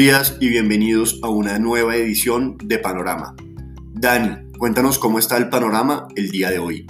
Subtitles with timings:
[0.00, 3.36] Buenos días y bienvenidos a una nueva edición de Panorama.
[3.92, 6.86] Dani, cuéntanos cómo está el panorama el día de hoy.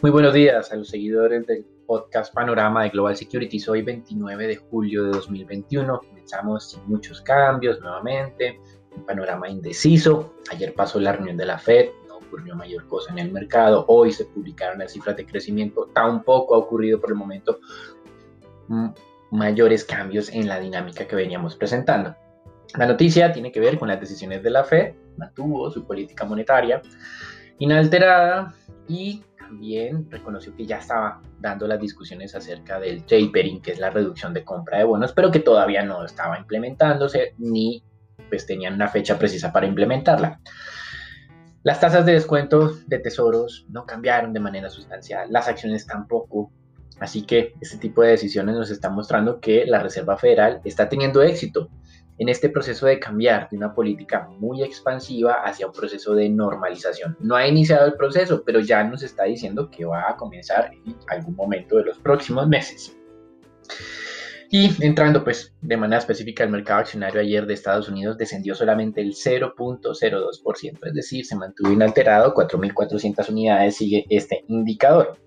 [0.00, 3.68] Muy buenos días a los seguidores del podcast Panorama de Global Securities.
[3.68, 6.00] Hoy 29 de julio de 2021.
[6.00, 8.58] Comenzamos sin muchos cambios nuevamente.
[8.96, 10.32] Un panorama indeciso.
[10.50, 11.90] Ayer pasó la reunión de la Fed
[12.28, 13.84] ocurrió mayor cosa en el mercado.
[13.88, 15.88] Hoy se publicaron las cifras de crecimiento.
[15.92, 17.58] Tampoco ha ocurrido por el momento
[19.30, 22.14] mayores cambios en la dinámica que veníamos presentando.
[22.76, 26.82] La noticia tiene que ver con las decisiones de la Fed, mantuvo su política monetaria
[27.58, 28.54] inalterada
[28.86, 33.90] y también reconoció que ya estaba dando las discusiones acerca del tapering, que es la
[33.90, 37.82] reducción de compra de bonos, pero que todavía no estaba implementándose ni
[38.28, 40.40] pues tenían una fecha precisa para implementarla.
[41.68, 46.50] Las tasas de descuento de tesoros no cambiaron de manera sustancial, las acciones tampoco.
[46.98, 51.22] Así que este tipo de decisiones nos está mostrando que la Reserva Federal está teniendo
[51.22, 51.68] éxito
[52.16, 57.18] en este proceso de cambiar de una política muy expansiva hacia un proceso de normalización.
[57.20, 60.96] No ha iniciado el proceso, pero ya nos está diciendo que va a comenzar en
[61.08, 62.96] algún momento de los próximos meses.
[64.50, 69.02] Y entrando pues de manera específica el mercado accionario ayer de Estados Unidos descendió solamente
[69.02, 75.18] el 0.02%, es decir, se mantuvo inalterado, 4.400 unidades sigue este indicador.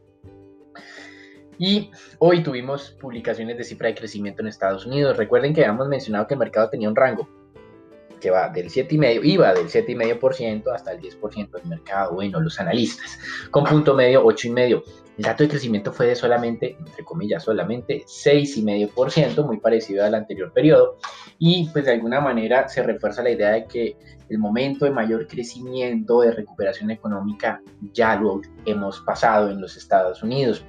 [1.60, 5.16] Y hoy tuvimos publicaciones de cifra de crecimiento en Estados Unidos.
[5.16, 7.30] Recuerden que habíamos mencionado que el mercado tenía un rango
[8.20, 13.20] que va del 7,5, iba del 7,5% hasta el 10% del mercado, bueno, los analistas,
[13.52, 14.84] con punto medio 8,5%.
[15.22, 20.52] El dato de crecimiento fue de solamente, entre comillas, solamente 6,5%, muy parecido al anterior
[20.52, 20.98] periodo,
[21.38, 23.96] y pues de alguna manera se refuerza la idea de que
[24.30, 27.62] el momento de mayor crecimiento, de recuperación económica,
[27.94, 30.66] ya lo hemos pasado en los Estados Unidos.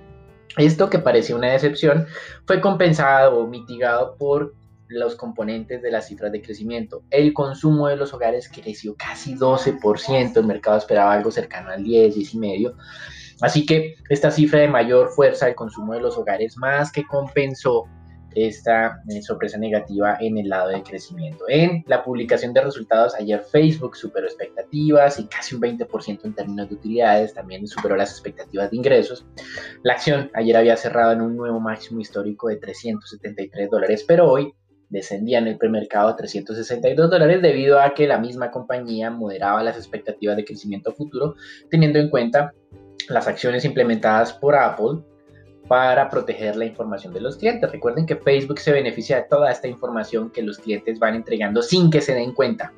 [0.59, 2.07] Esto que parecía una decepción
[2.45, 4.55] fue compensado o mitigado por
[4.87, 7.03] los componentes de las cifras de crecimiento.
[7.09, 12.17] El consumo de los hogares creció casi 12%, el mercado esperaba algo cercano al 10,
[12.17, 12.77] 10 y medio.
[13.43, 17.85] Así que esta cifra de mayor fuerza del consumo de los hogares más que compensó
[18.35, 21.45] esta eh, sorpresa negativa en el lado de crecimiento.
[21.49, 26.69] En la publicación de resultados, ayer Facebook superó expectativas y casi un 20% en términos
[26.69, 29.27] de utilidades, también superó las expectativas de ingresos.
[29.83, 34.55] La acción ayer había cerrado en un nuevo máximo histórico de 373 dólares, pero hoy
[34.89, 39.77] descendía en el premercado a 362 dólares debido a que la misma compañía moderaba las
[39.77, 41.35] expectativas de crecimiento futuro,
[41.71, 42.53] teniendo en cuenta
[43.09, 45.01] las acciones implementadas por Apple
[45.69, 47.71] para proteger la información de los clientes.
[47.71, 51.91] Recuerden que Facebook se beneficia de toda esta información que los clientes van entregando sin
[51.91, 52.73] que se den cuenta,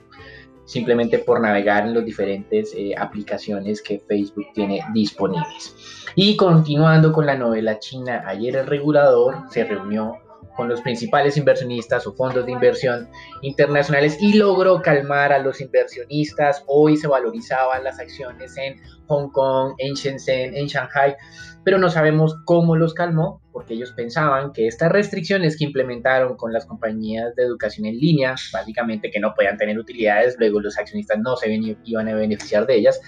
[0.65, 5.75] simplemente por navegar en las diferentes eh, aplicaciones que Facebook tiene disponibles.
[6.15, 10.19] Y continuando con la novela china, ayer el regulador se reunió
[10.57, 13.09] con los principales inversionistas o fondos de inversión
[13.43, 16.65] internacionales y logró calmar a los inversionistas.
[16.67, 21.17] Hoy se valorizaban las acciones en Hong Kong, en Shenzhen, en Shanghai,
[21.65, 26.53] pero no sabemos cómo los calmó porque ellos pensaban que estas restricciones que implementaron con
[26.53, 31.19] las compañías de educación en línea, básicamente que no podían tener utilidades, luego los accionistas
[31.21, 33.01] no se iban a beneficiar de ellas,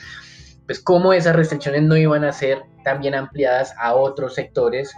[0.65, 4.95] pues cómo esas restricciones no iban a ser también ampliadas a otros sectores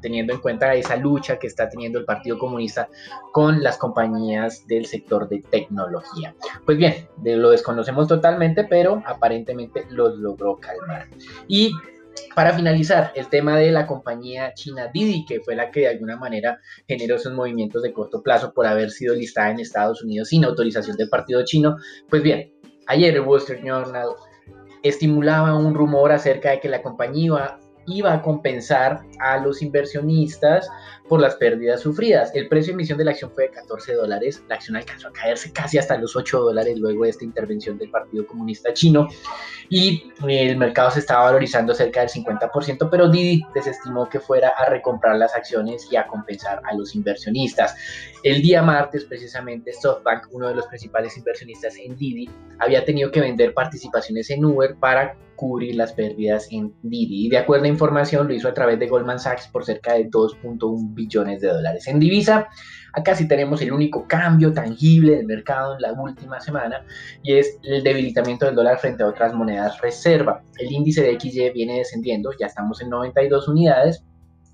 [0.00, 2.88] teniendo en cuenta esa lucha que está teniendo el Partido Comunista
[3.32, 6.34] con las compañías del sector de tecnología.
[6.64, 11.08] Pues bien, lo desconocemos totalmente, pero aparentemente los logró calmar.
[11.48, 11.72] Y
[12.34, 16.16] para finalizar, el tema de la compañía china Didi, que fue la que de alguna
[16.16, 20.44] manera generó esos movimientos de corto plazo por haber sido listada en Estados Unidos sin
[20.44, 21.76] autorización del partido chino.
[22.08, 22.52] Pues bien,
[22.86, 24.08] ayer el Wall Street Journal
[24.82, 27.59] estimulaba un rumor acerca de que la compañía iba
[28.12, 30.68] a compensar a los inversionistas
[31.08, 32.30] por las pérdidas sufridas.
[32.34, 35.12] El precio de emisión de la acción fue de 14 dólares, la acción alcanzó a
[35.12, 39.08] caerse casi hasta los 8 dólares luego de esta intervención del Partido Comunista Chino
[39.68, 44.66] y el mercado se estaba valorizando cerca del 50%, pero Didi desestimó que fuera a
[44.66, 47.74] recomprar las acciones y a compensar a los inversionistas.
[48.22, 53.20] El día martes, precisamente, SoftBank, uno de los principales inversionistas en Didi, había tenido que
[53.20, 57.24] vender participaciones en Uber para cubrir las pérdidas en Didi.
[57.24, 60.10] Y de acuerdo a información, lo hizo a través de Goldman Sachs por cerca de
[60.10, 61.88] 2.1 billones de dólares.
[61.88, 62.46] En divisa,
[62.92, 66.84] acá sí tenemos el único cambio tangible del mercado en la última semana
[67.22, 70.42] y es el debilitamiento del dólar frente a otras monedas reserva.
[70.58, 74.04] El índice de XY viene descendiendo, ya estamos en 92 unidades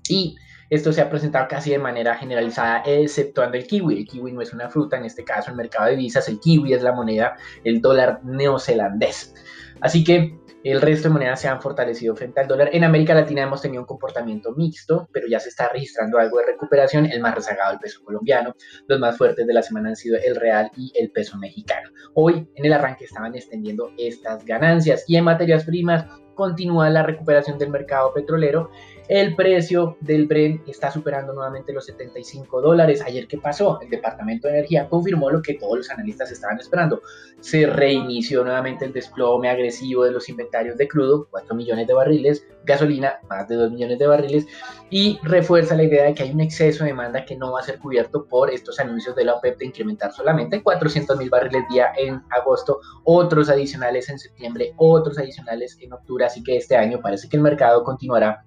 [0.07, 0.37] y
[0.69, 3.99] esto se ha presentado casi de manera generalizada, exceptuando el kiwi.
[3.99, 6.73] El kiwi no es una fruta, en este caso el mercado de divisas, el kiwi
[6.73, 9.33] es la moneda, el dólar neozelandés.
[9.81, 12.69] Así que el resto de monedas se han fortalecido frente al dólar.
[12.73, 16.47] En América Latina hemos tenido un comportamiento mixto, pero ya se está registrando algo de
[16.47, 17.05] recuperación.
[17.05, 18.53] El más rezagado el peso colombiano.
[18.87, 21.89] Los más fuertes de la semana han sido el real y el peso mexicano.
[22.15, 26.05] Hoy en el arranque estaban extendiendo estas ganancias y en materias primas
[26.35, 28.69] continúa la recuperación del mercado petrolero
[29.07, 33.01] el precio del Brent está superando nuevamente los 75 dólares.
[33.05, 33.79] Ayer, ¿qué pasó?
[33.81, 37.01] El Departamento de Energía confirmó lo que todos los analistas estaban esperando.
[37.39, 42.45] Se reinició nuevamente el desplome agresivo de los inventarios de crudo, 4 millones de barriles,
[42.65, 44.45] gasolina, más de 2 millones de barriles,
[44.89, 47.63] y refuerza la idea de que hay un exceso de demanda que no va a
[47.63, 51.91] ser cubierto por estos anuncios de la OPEP de incrementar solamente 400 mil barriles día
[51.97, 56.25] en agosto, otros adicionales en septiembre, otros adicionales en octubre.
[56.25, 58.43] Así que este año parece que el mercado continuará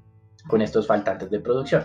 [0.47, 1.85] con estos faltantes de producción.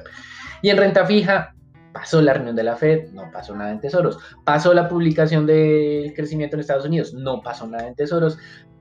[0.62, 1.56] Y en renta fija,
[1.96, 4.20] pasó la reunión de la Fed, no pasó nada en tesoros.
[4.44, 8.38] Pasó la publicación del crecimiento en Estados Unidos, no pasó nada en tesoros.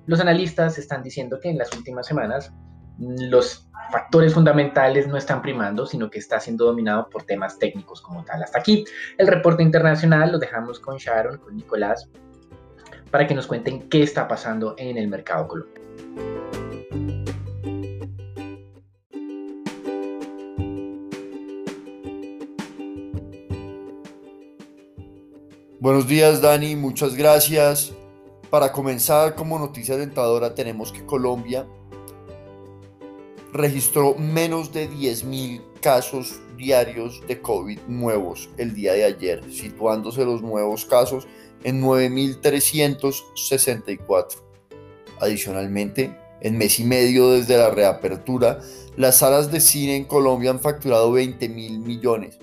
[0.06, 2.52] Los analistas están diciendo que en las últimas semanas
[2.98, 8.24] los factores fundamentales no están primando, sino que está siendo dominado por temas técnicos como
[8.24, 8.42] tal.
[8.42, 8.84] Hasta aquí
[9.16, 12.10] el reporte internacional lo dejamos con Sharon, con Nicolás,
[13.12, 16.63] para que nos cuenten qué está pasando en el mercado colombiano.
[25.84, 27.92] Buenos días Dani, muchas gracias.
[28.48, 31.66] Para comenzar como noticia alentadora tenemos que Colombia
[33.52, 40.40] registró menos de 10.000 casos diarios de COVID nuevos el día de ayer, situándose los
[40.40, 41.28] nuevos casos
[41.64, 44.36] en 9.364.
[45.20, 48.60] Adicionalmente, en mes y medio desde la reapertura,
[48.96, 52.38] las salas de cine en Colombia han facturado 20 mil millones,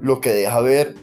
[0.00, 0.94] lo que deja ver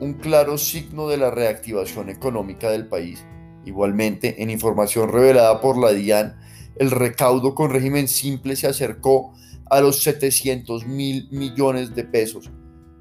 [0.00, 3.24] un claro signo de la reactivación económica del país.
[3.64, 6.36] Igualmente, en información revelada por la DIAN,
[6.76, 9.32] el recaudo con régimen simple se acercó
[9.70, 12.50] a los 700 mil millones de pesos,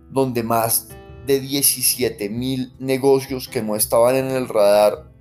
[0.09, 0.87] donde más
[1.27, 5.11] de 17 mil negocios que no estaban en el radar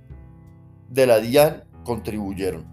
[0.89, 2.65] de la DIAN contribuyeron.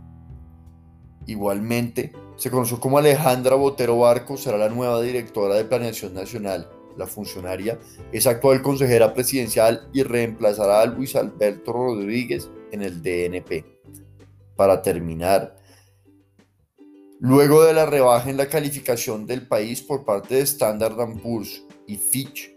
[1.26, 7.06] Igualmente, se conoció como Alejandra Botero Barco será la nueva directora de Planeación Nacional la
[7.06, 7.78] funcionaria,
[8.12, 13.64] es actual consejera presidencial y reemplazará a Luis Alberto Rodríguez en el DNP.
[14.56, 15.56] Para terminar,
[17.20, 21.96] luego de la rebaja en la calificación del país por parte de Standard Poor's y
[21.96, 22.56] Fitch,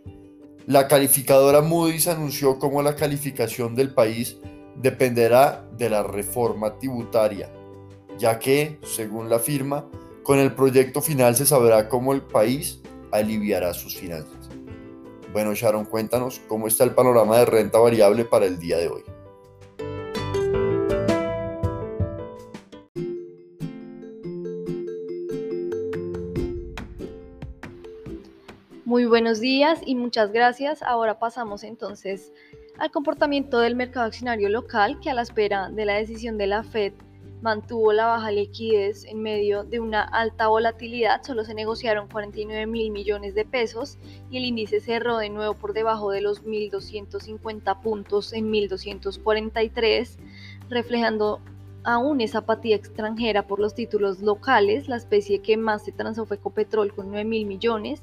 [0.68, 4.38] la calificadora Moody's anunció cómo la calificación del país
[4.76, 7.52] dependerá de la reforma tributaria,
[8.18, 9.88] ya que, según la firma,
[10.24, 12.82] con el proyecto final se sabrá cómo el país
[13.16, 14.50] aliviará sus finanzas.
[15.32, 19.04] Bueno, Sharon, cuéntanos cómo está el panorama de renta variable para el día de hoy.
[28.86, 30.82] Muy buenos días y muchas gracias.
[30.82, 32.32] Ahora pasamos entonces
[32.78, 36.64] al comportamiento del mercado accionario local que a la espera de la decisión de la
[36.64, 36.94] Fed
[37.46, 42.90] mantuvo la baja liquidez en medio de una alta volatilidad, solo se negociaron 49 mil
[42.90, 44.00] millones de pesos
[44.32, 50.18] y el índice cerró de nuevo por debajo de los 1.250 puntos en 1.243,
[50.70, 51.40] reflejando
[51.84, 56.40] aún esa apatía extranjera por los títulos locales, la especie que más se transó fue
[56.40, 58.02] Copetrol con 9 mil millones,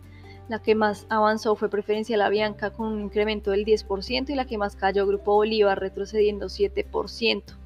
[0.48, 4.46] la que más avanzó fue Preferencia La Bianca con un incremento del 10% y la
[4.46, 7.61] que más cayó Grupo Bolívar retrocediendo 7%.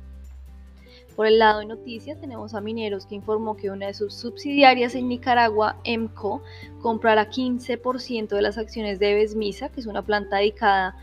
[1.17, 4.95] Por el lado de noticias tenemos a Mineros que informó que una de sus subsidiarias
[4.95, 6.43] en Nicaragua, EMCO,
[6.83, 10.95] comprará 15% de las acciones de Besmisa, que es una planta dedicada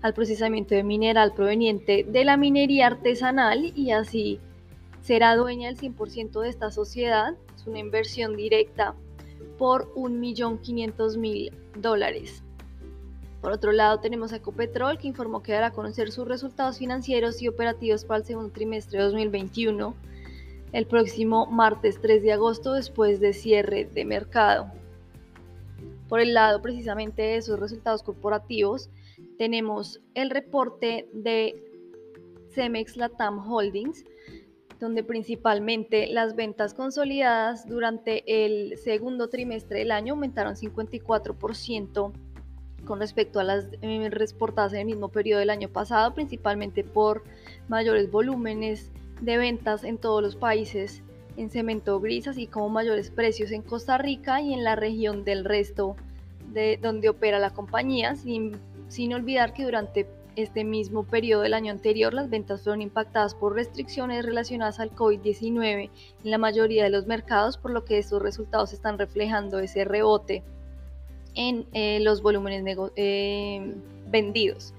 [0.00, 4.40] al procesamiento de mineral proveniente de la minería artesanal y así
[5.02, 7.34] será dueña del 100% de esta sociedad.
[7.54, 8.94] Es una inversión directa
[9.58, 12.42] por 1.500.000 dólares.
[13.40, 17.40] Por otro lado, tenemos a Ecopetrol, que informó que dará a conocer sus resultados financieros
[17.40, 19.94] y operativos para el segundo trimestre de 2021
[20.72, 24.70] el próximo martes 3 de agosto después de cierre de mercado.
[26.08, 28.90] Por el lado precisamente de esos resultados corporativos,
[29.36, 31.62] tenemos el reporte de
[32.50, 34.04] Cemex Latam Holdings,
[34.80, 42.12] donde principalmente las ventas consolidadas durante el segundo trimestre del año aumentaron 54%
[42.88, 47.22] con respecto a las eh, reportadas en el mismo periodo del año pasado, principalmente por
[47.68, 48.90] mayores volúmenes
[49.20, 51.02] de ventas en todos los países
[51.36, 55.44] en cemento gris, así como mayores precios en Costa Rica y en la región del
[55.44, 55.96] resto
[56.50, 58.56] de donde opera la compañía, sin,
[58.88, 63.54] sin olvidar que durante este mismo periodo del año anterior, las ventas fueron impactadas por
[63.54, 65.90] restricciones relacionadas al COVID-19
[66.24, 70.42] en la mayoría de los mercados, por lo que estos resultados están reflejando ese rebote
[71.38, 73.74] en eh, los volúmenes eh,
[74.10, 74.74] vendidos.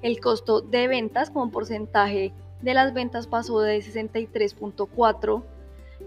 [0.00, 5.42] El costo de ventas como porcentaje de las ventas pasó de 63.4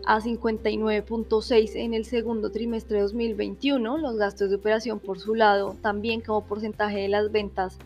[0.06, 4.00] a 59.6 en el segundo trimestre de 2021.
[4.00, 7.78] Los gastos de operación por su lado, también como porcentaje de las ventas,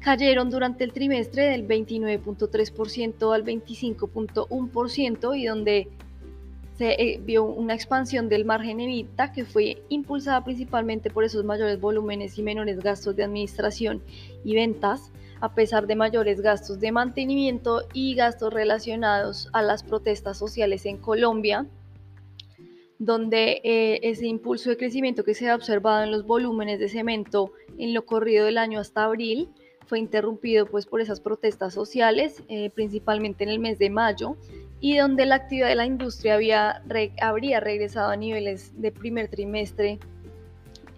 [0.00, 5.88] cayeron durante el trimestre del 29.3% al 25.1% y donde
[6.80, 11.78] se eh, vio una expansión del margen evita que fue impulsada principalmente por esos mayores
[11.78, 14.02] volúmenes y menores gastos de administración
[14.44, 20.38] y ventas a pesar de mayores gastos de mantenimiento y gastos relacionados a las protestas
[20.38, 21.66] sociales en Colombia,
[22.98, 27.52] donde eh, ese impulso de crecimiento que se ha observado en los volúmenes de cemento
[27.76, 29.50] en lo corrido del año hasta abril
[29.86, 34.38] fue interrumpido pues por esas protestas sociales, eh, principalmente en el mes de mayo,
[34.80, 36.82] y donde la actividad de la industria había,
[37.20, 39.98] habría regresado a niveles de primer trimestre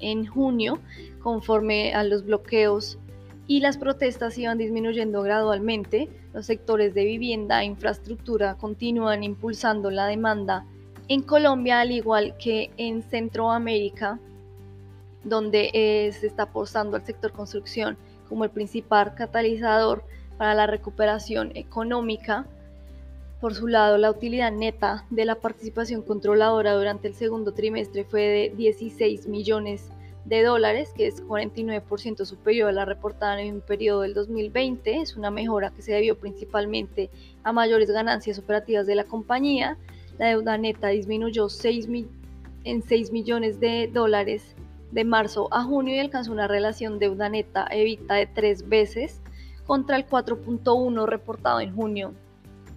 [0.01, 0.79] en junio,
[1.21, 2.99] conforme a los bloqueos
[3.47, 6.09] y las protestas iban disminuyendo gradualmente.
[6.33, 10.65] Los sectores de vivienda e infraestructura continúan impulsando la demanda
[11.09, 14.19] en Colombia, al igual que en Centroamérica,
[15.25, 17.97] donde eh, se está apostando al sector construcción
[18.29, 20.05] como el principal catalizador
[20.39, 22.47] para la recuperación económica.
[23.43, 28.23] Por su lado, la utilidad neta de la participación controladora durante el segundo trimestre fue
[28.23, 29.89] de 16 millones
[30.25, 35.01] de dólares, que es 49% superior a la reportada en un periodo del 2020.
[35.01, 37.11] Es una mejora que se debió principalmente
[37.43, 39.77] a mayores ganancias operativas de la compañía.
[40.19, 41.89] La deuda neta disminuyó 6
[42.63, 44.55] en 6 millones de dólares
[44.93, 49.21] de marzo a junio y alcanzó una relación deuda neta evita de 3 veces
[49.67, 52.15] contra el 4.1 reportado en junio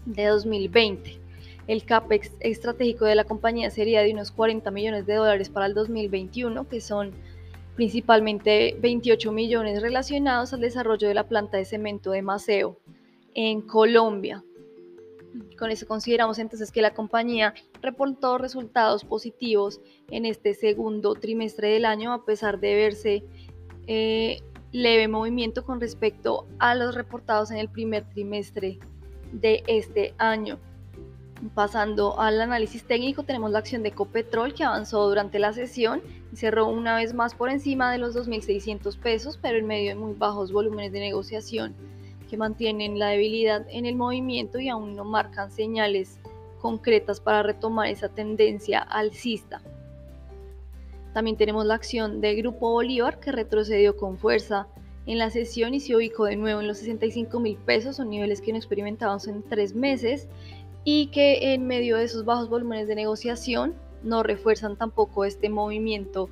[0.05, 1.19] de 2020.
[1.67, 5.74] El CAPEX estratégico de la compañía sería de unos 40 millones de dólares para el
[5.74, 7.12] 2021, que son
[7.75, 12.79] principalmente 28 millones relacionados al desarrollo de la planta de cemento de Maceo
[13.33, 14.43] en Colombia.
[15.57, 21.85] Con eso consideramos entonces que la compañía reportó resultados positivos en este segundo trimestre del
[21.85, 23.24] año a pesar de verse
[23.88, 28.79] eh, leve movimiento con respecto a los reportados en el primer trimestre
[29.42, 30.58] de este año.
[31.54, 36.01] Pasando al análisis técnico, tenemos la acción de Copetrol que avanzó durante la sesión
[36.32, 39.96] y cerró una vez más por encima de los 2.600 pesos, pero en medio de
[39.96, 41.75] muy bajos volúmenes de negociación
[42.30, 46.20] que mantienen la debilidad en el movimiento y aún no marcan señales
[46.60, 49.62] concretas para retomar esa tendencia alcista.
[51.13, 54.68] También tenemos la acción de Grupo Bolívar que retrocedió con fuerza
[55.05, 58.41] en la sesión y se ubicó de nuevo en los 65 mil pesos, son niveles
[58.41, 60.27] que no experimentamos en tres meses
[60.83, 66.29] y que en medio de esos bajos volúmenes de negociación no refuerzan tampoco este movimiento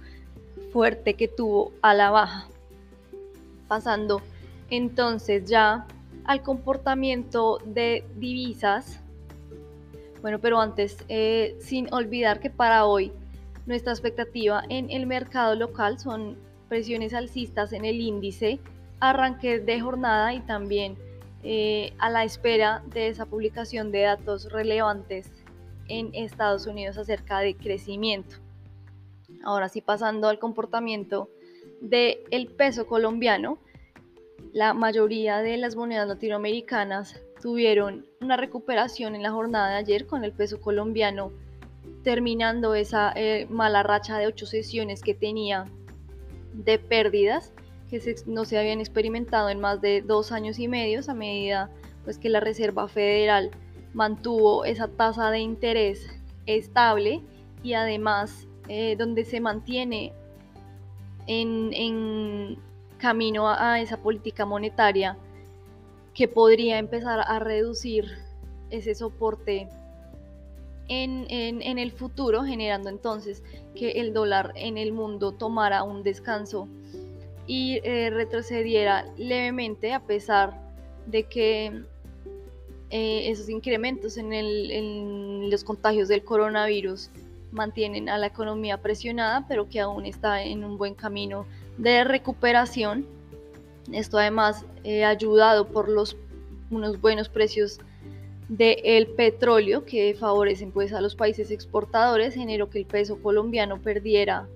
[0.71, 2.47] fuerte que tuvo a la baja.
[3.67, 4.21] Pasando
[4.69, 5.85] entonces ya
[6.25, 8.99] al comportamiento de divisas.
[10.21, 13.11] Bueno, pero antes, eh, sin olvidar que para hoy
[13.65, 16.37] nuestra expectativa en el mercado local son
[16.73, 18.59] presiones alcistas en el índice,
[18.99, 20.97] arranque de jornada y también
[21.43, 25.31] eh, a la espera de esa publicación de datos relevantes
[25.87, 28.37] en Estados Unidos acerca de crecimiento.
[29.43, 31.29] Ahora sí, pasando al comportamiento
[31.79, 33.59] del el peso colombiano,
[34.51, 40.23] la mayoría de las monedas latinoamericanas tuvieron una recuperación en la jornada de ayer con
[40.23, 41.31] el peso colombiano
[42.03, 45.67] terminando esa eh, mala racha de ocho sesiones que tenía
[46.53, 47.51] de pérdidas
[47.89, 51.69] que no se habían experimentado en más de dos años y medio a medida
[52.03, 53.51] pues, que la Reserva Federal
[53.93, 56.07] mantuvo esa tasa de interés
[56.45, 57.21] estable
[57.61, 60.13] y además eh, donde se mantiene
[61.27, 62.57] en,
[62.97, 65.17] camino a, esa política monetaria
[66.13, 68.05] que podría empezar a reducir
[68.69, 69.67] ese soporte
[70.87, 73.43] en, el futuro, generando entonces
[73.75, 76.67] que el dólar en el mundo tomara un descanso
[77.47, 80.61] y eh, retrocediera levemente a pesar
[81.07, 81.83] de que
[82.89, 87.09] eh, esos incrementos en, los contagios del coronavirus
[87.51, 91.45] mantienen a la economía presionada, pero que aún está en un buen camino
[91.77, 93.05] de recuperación.
[93.91, 96.17] Esto además eh, ayudado por los,
[96.71, 97.79] unos buenos precios
[98.57, 104.47] del petróleo que favorecen pues a los países exportadores, generó que el peso colombiano perdiera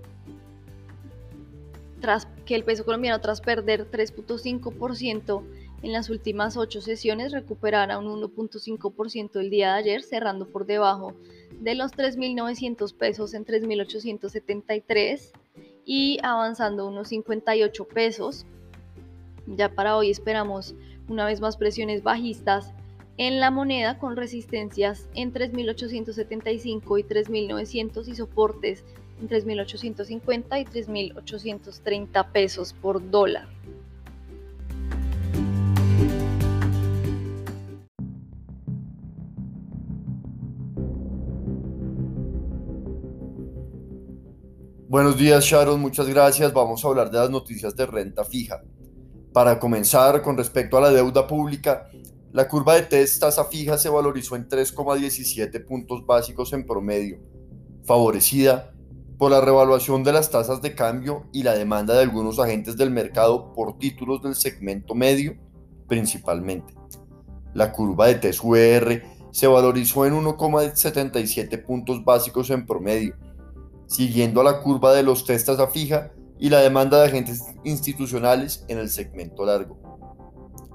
[1.99, 5.43] tras que el peso colombiano tras perder 3.5%
[5.81, 11.15] en las últimas ocho sesiones recuperara un 1.5% el día de ayer, cerrando por debajo
[11.59, 15.31] de los 3.900 pesos en 3.873
[15.85, 18.45] y avanzando unos 58 pesos.
[19.47, 20.75] Ya para hoy esperamos
[21.09, 22.73] una vez más presiones bajistas
[23.17, 28.83] en la moneda con resistencias en 3.875 y 3.900 y soportes
[29.19, 33.47] en 3.850 y 3.830 pesos por dólar.
[44.89, 46.53] Buenos días Sharon, muchas gracias.
[46.53, 48.61] Vamos a hablar de las noticias de renta fija.
[49.33, 51.89] Para comenzar, con respecto a la deuda pública,
[52.37, 57.17] la curva de test tasa fija se valorizó en 3,17 puntos básicos en promedio,
[57.83, 58.75] favorecida
[59.17, 62.91] por la revaluación de las tasas de cambio y la demanda de algunos agentes del
[62.91, 65.35] mercado por títulos del segmento medio,
[65.87, 66.75] principalmente.
[67.55, 69.01] La curva de test UR
[69.31, 73.15] se valorizó en 1,77 puntos básicos en promedio,
[73.87, 78.63] siguiendo a la curva de los testas a fija y la demanda de agentes institucionales
[78.67, 79.86] en el segmento largo.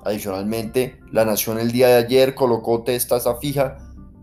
[0.04, 3.78] Adicionalmente, la Nación el día de ayer colocó testas a fija